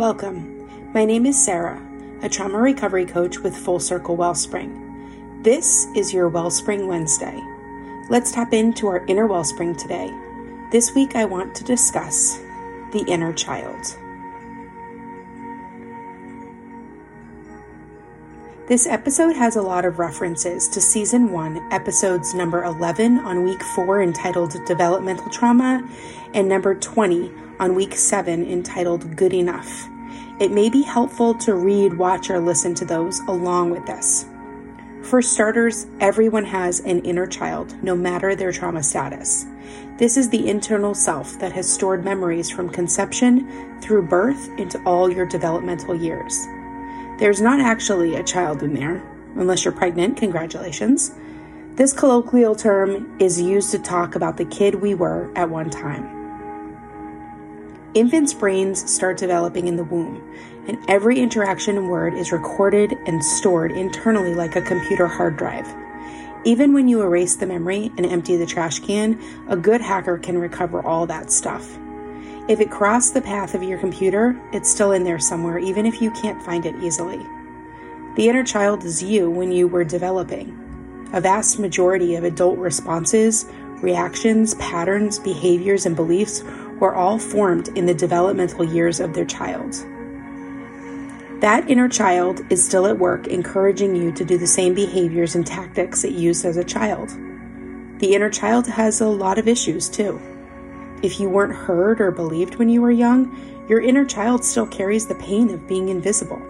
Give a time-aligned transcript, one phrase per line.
[0.00, 0.92] Welcome.
[0.94, 1.78] My name is Sara,
[2.22, 5.42] a trauma recovery coach with Full Circle Wellspring.
[5.42, 7.38] This is your Wellspring Wednesday.
[8.08, 10.10] Let's tap into our inner wellspring today.
[10.72, 12.38] This week, I want to discuss
[12.92, 13.98] the inner child.
[18.68, 23.62] This episode has a lot of references to season 1, episodes number 11 on week
[23.62, 25.86] 4 entitled Developmental Trauma,
[26.32, 27.30] and number 20
[27.60, 29.86] on week 7 entitled Good Enough.
[30.40, 34.24] It may be helpful to read, watch, or listen to those along with this.
[35.02, 39.44] For starters, everyone has an inner child, no matter their trauma status.
[39.98, 45.12] This is the internal self that has stored memories from conception through birth into all
[45.12, 46.34] your developmental years.
[47.18, 51.12] There's not actually a child in there, unless you're pregnant, congratulations.
[51.74, 56.19] This colloquial term is used to talk about the kid we were at one time.
[57.92, 60.22] Infants' brains start developing in the womb,
[60.68, 65.66] and every interaction and word is recorded and stored internally like a computer hard drive.
[66.44, 70.38] Even when you erase the memory and empty the trash can, a good hacker can
[70.38, 71.76] recover all that stuff.
[72.48, 76.00] If it crossed the path of your computer, it's still in there somewhere, even if
[76.00, 77.26] you can't find it easily.
[78.14, 80.56] The inner child is you when you were developing.
[81.12, 83.46] A vast majority of adult responses,
[83.82, 86.42] reactions, patterns, behaviors, and beliefs
[86.80, 89.74] were all formed in the developmental years of their child.
[91.40, 95.46] That inner child is still at work, encouraging you to do the same behaviors and
[95.46, 97.10] tactics it used as a child.
[97.98, 100.20] The inner child has a lot of issues, too.
[101.02, 105.06] If you weren't heard or believed when you were young, your inner child still carries
[105.06, 106.42] the pain of being invisible.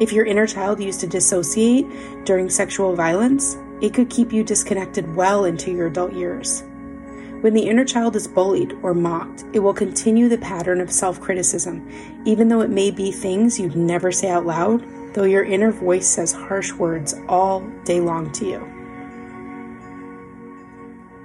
[0.00, 1.86] If your inner child used to dissociate
[2.24, 6.62] during sexual violence, it could keep you disconnected well into your adult years.
[7.42, 11.20] When the inner child is bullied or mocked, it will continue the pattern of self
[11.20, 11.90] criticism,
[12.24, 16.08] even though it may be things you'd never say out loud, though your inner voice
[16.08, 18.58] says harsh words all day long to you.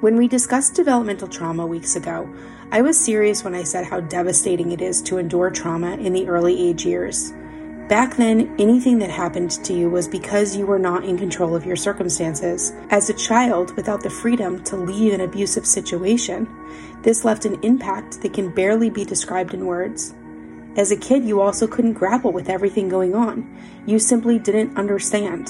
[0.02, 2.28] When we discussed developmental trauma weeks ago,
[2.72, 6.28] I was serious when I said how devastating it is to endure trauma in the
[6.28, 7.32] early age years.
[7.88, 11.66] Back then, anything that happened to you was because you were not in control of
[11.66, 12.74] your circumstances.
[12.90, 16.50] As a child, without the freedom to leave an abusive situation,
[17.04, 20.14] this left an impact that can barely be described in words.
[20.76, 23.50] As a kid, you also couldn't grapple with everything going on.
[23.86, 25.50] You simply didn't understand.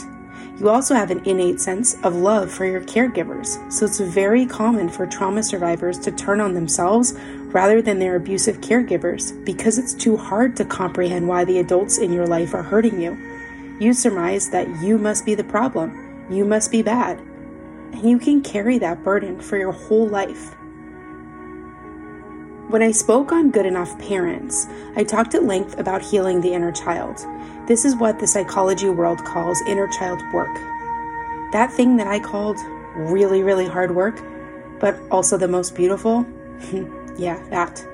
[0.60, 4.90] You also have an innate sense of love for your caregivers, so it's very common
[4.90, 7.16] for trauma survivors to turn on themselves
[7.48, 12.12] rather than their abusive caregivers because it's too hard to comprehend why the adults in
[12.12, 13.18] your life are hurting you.
[13.80, 17.20] You surmise that you must be the problem, you must be bad,
[17.92, 20.56] and you can carry that burden for your whole life.
[22.70, 26.74] When I spoke on Good Enough Parents, I talked at length about healing the inner
[26.74, 27.26] child.
[27.66, 30.54] This is what the psychology world calls inner child work.
[31.54, 32.58] That thing that I called
[32.94, 34.22] really, really hard work,
[34.82, 36.26] but also the most beautiful?
[37.18, 37.86] yeah, that.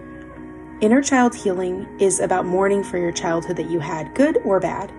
[0.82, 4.92] Inner child healing is about mourning for your childhood that you had, good or bad.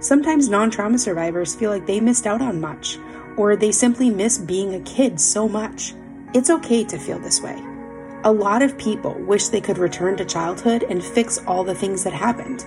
[0.00, 2.98] Sometimes non trauma survivors feel like they missed out on much,
[3.36, 5.94] or they simply miss being a kid so much.
[6.34, 7.62] It's okay to feel this way.
[8.24, 12.04] A lot of people wish they could return to childhood and fix all the things
[12.04, 12.66] that happened.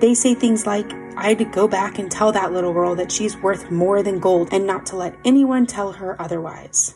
[0.00, 3.70] They say things like, I'd go back and tell that little girl that she's worth
[3.70, 6.94] more than gold and not to let anyone tell her otherwise.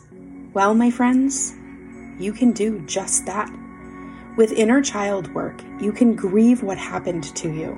[0.53, 1.55] Well, my friends,
[2.19, 3.51] you can do just that.
[4.35, 7.71] With inner child work, you can grieve what happened to you,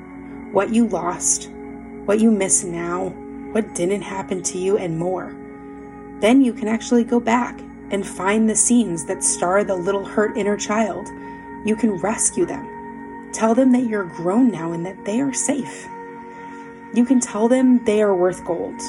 [0.52, 1.50] what you lost,
[2.06, 3.10] what you miss now,
[3.52, 5.36] what didn't happen to you, and more.
[6.20, 7.60] Then you can actually go back
[7.92, 11.08] and find the scenes that star the little hurt inner child.
[11.66, 12.80] You can rescue them
[13.32, 15.88] Tell them that you're grown now and that they are safe.
[16.94, 18.80] You can tell them they are worth gold.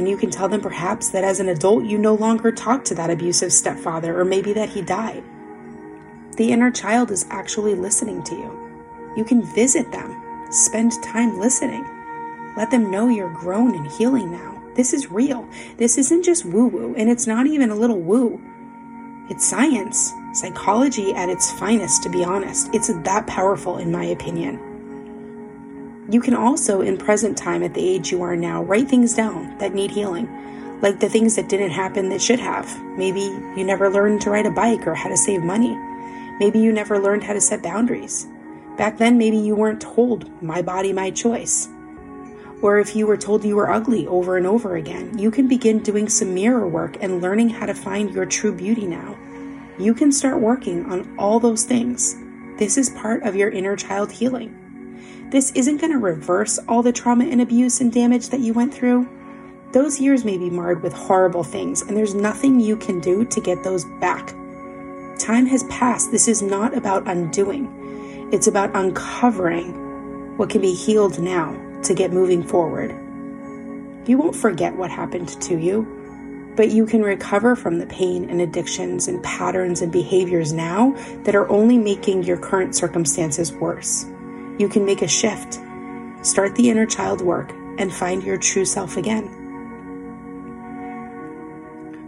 [0.00, 2.94] And you can tell them perhaps that as an adult you no longer talk to
[2.94, 5.22] that abusive stepfather or maybe that he died.
[6.38, 9.12] The inner child is actually listening to you.
[9.14, 10.16] You can visit them,
[10.50, 11.84] spend time listening.
[12.56, 14.62] Let them know you're grown and healing now.
[14.74, 15.46] This is real.
[15.76, 18.40] This isn't just woo woo, and it's not even a little woo.
[19.28, 22.70] It's science, psychology at its finest, to be honest.
[22.72, 24.69] It's that powerful, in my opinion.
[26.10, 29.56] You can also, in present time at the age you are now, write things down
[29.58, 30.28] that need healing,
[30.82, 32.66] like the things that didn't happen that should have.
[32.98, 35.76] Maybe you never learned to ride a bike or how to save money.
[36.40, 38.26] Maybe you never learned how to set boundaries.
[38.76, 41.68] Back then, maybe you weren't told, my body, my choice.
[42.60, 45.78] Or if you were told you were ugly over and over again, you can begin
[45.80, 49.16] doing some mirror work and learning how to find your true beauty now.
[49.78, 52.16] You can start working on all those things
[52.60, 54.59] This is part of your inner child healing.
[55.30, 58.74] This isn't going to reverse all the trauma and abuse and damage that you went
[58.74, 59.08] through.
[59.70, 63.40] Those years may be marred with horrible things, and there's nothing you can do to
[63.40, 64.34] get those back.
[65.20, 66.10] Time has passed.
[66.10, 72.12] This is not about undoing, it's about uncovering what can be healed now to get
[72.12, 72.90] moving forward.
[74.08, 78.40] You won't forget what happened to you, but you can recover from the pain and
[78.40, 80.90] addictions and patterns and behaviors now
[81.22, 84.06] that are only making your current circumstances worse.
[84.60, 85.58] You can make a shift,
[86.20, 89.24] start the inner child work, and find your true self again.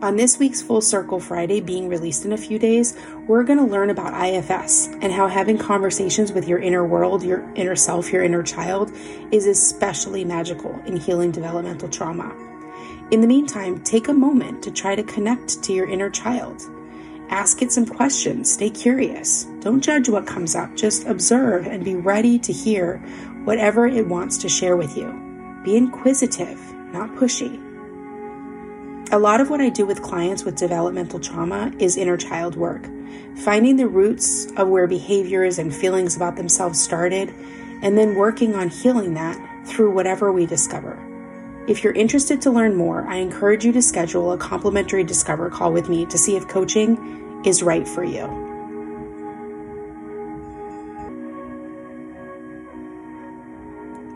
[0.03, 2.95] On this week's Full Circle Friday, being released in a few days,
[3.27, 7.51] we're going to learn about IFS and how having conversations with your inner world, your
[7.55, 8.93] inner self, your inner child
[9.31, 12.37] is especially magical in healing developmental trauma.
[13.11, 16.61] In the meantime, take a moment to try to connect to your inner child.
[17.32, 19.44] Ask it some questions, stay curious.
[19.61, 22.99] Don't judge what comes up, just observe and be ready to hear
[23.44, 25.11] whatever it wants to share with you.
[25.64, 26.61] Be inquisitive,
[26.93, 27.58] not pushy.
[29.12, 32.87] A lot of what I do with clients with developmental trauma is inner child work,
[33.37, 37.31] finding the roots of where behaviors and feelings about themselves started,
[37.81, 40.99] and then working on healing that through whatever we discover.
[41.67, 45.73] If you're interested to learn more, I encourage you to schedule a complimentary Discover call
[45.73, 48.43] with me to see if coaching is right for you.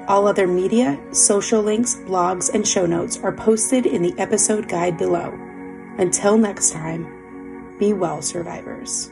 [0.08, 4.98] All other media, social links, blogs, and show notes are posted in the episode guide
[4.98, 5.32] below.
[5.98, 7.06] Until next time,
[7.78, 9.10] be well, survivors.